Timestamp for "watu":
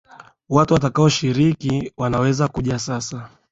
0.49-0.73